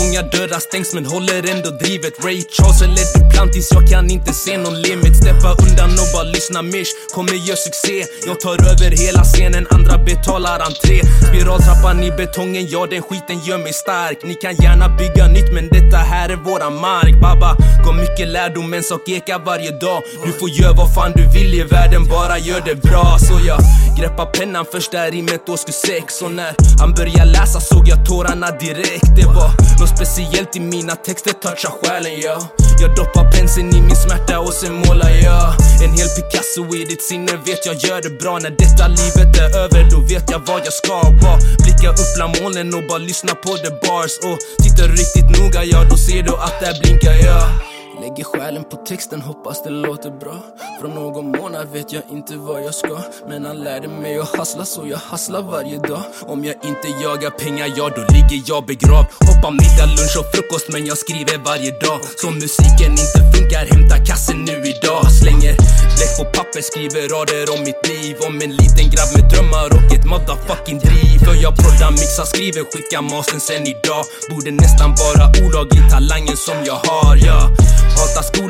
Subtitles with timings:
[0.00, 2.24] Många dörrar stängs men håller ändå drivet.
[2.24, 5.16] Ray Charles eller Duplantis, jag kan inte se någon limit.
[5.16, 9.98] Steppa undan och bara lyssna mish Kommer göra succé, jag tar över hela scenen Andra
[9.98, 11.00] betalar entré.
[11.28, 14.18] Spiraltrappan i betongen, ja den skiten gör mig stark.
[14.24, 17.14] Ni kan gärna bygga nytt men detta här är våran mark.
[17.20, 20.02] Baba, gav mycket lärdom, en sak ekar varje dag.
[20.24, 23.18] Du får göra vad fan du vill i världen, bara gör det bra.
[23.18, 23.60] Så jag
[23.98, 29.16] greppar pennan första rimmet årskurs 6 Och när han började läsa såg jag tårarna direkt.
[29.16, 29.50] Det var
[29.96, 32.36] speciellt i mina texter, touchar själen ja.
[32.80, 35.54] Jag doppar penseln i min smärta och sen målar jag
[35.84, 39.58] En hel Picasso i ditt sinne, vet jag gör det bra När detta livet är
[39.62, 43.34] över, då vet jag vad jag ska vara Blicka upp bland molnen och bara lyssna
[43.34, 44.18] på the bars.
[44.26, 47.69] Och tittar riktigt noga, ja då ser du att där blinkar jag.
[48.10, 50.36] Lägger själen på texten, hoppas det låter bra.
[50.80, 52.98] Från någon månad vet jag inte vad jag ska.
[53.28, 56.02] Men han lärde mig att hassla så jag hasslar varje dag.
[56.22, 59.08] Om jag inte jagar pengar, ja då ligger jag begravd.
[59.28, 62.00] Hoppar middag, lunch och frukost men jag skriver varje dag.
[62.20, 65.02] Så musiken inte funkar, hämta kassen nu idag.
[65.20, 65.54] Slänger
[65.96, 68.14] bläck på papper, skriver rader om mitt liv.
[68.28, 71.16] Om en liten grabb med drömmar och ett motherfucking driv.
[71.24, 74.04] För jag proddar, mixar, skriver, skickar mastern sen idag.
[74.30, 77.40] Borde nästan vara olaglig talangen som jag har, ja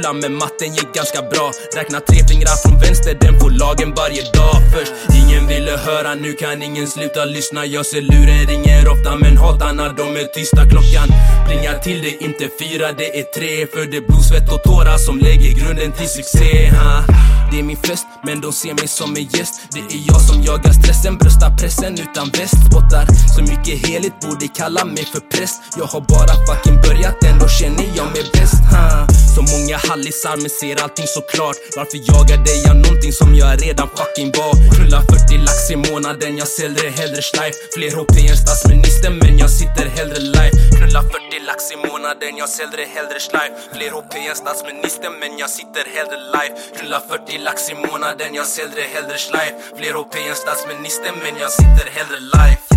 [0.00, 1.52] skolan men matten gick ganska bra.
[1.76, 4.56] Räkna tre fingrar från vänster, den får lagen varje dag.
[4.72, 7.66] Först ingen ville höra, nu kan ingen sluta lyssna.
[7.66, 10.62] Jag ser luren ringer ofta men hatarna de är tysta.
[10.70, 11.08] Klockan
[11.46, 14.62] plingar till, det är inte fyra, det är tre För det är blod, svett och
[14.62, 15.39] tårar som lägger
[15.70, 17.04] grunden till succé ha?
[17.50, 19.60] Det är min fest, men de ser mig som en gäst.
[19.72, 22.54] Det är jag som jagar stressen, bröstar pressen utan väst.
[22.66, 25.62] Spottar så mycket heligt, borde kalla mig för präst.
[25.78, 29.06] Jag har bara fucking börjat, ändå känner jag mig bäst ha?
[29.34, 31.56] Så många hallisar men ser allting så klart.
[31.76, 34.52] Varför jagade jag någonting som jag redan fucking var?
[34.74, 37.54] Knulla 40 lax i månaden, jag säljer hellre schleif.
[37.74, 40.54] Fler HP än statsminister men jag sitter hellre live.
[40.76, 43.52] Knulla 40 lax i månaden, jag säljer hellre schleif.
[43.74, 46.54] Fler HP än statsminister men jag sitter Sitter hellre live.
[46.80, 51.50] Rullar 40 lax i månaden, jag säljer hellre schleif Fler OP än statsminister men jag
[51.50, 52.69] sitter hellre live.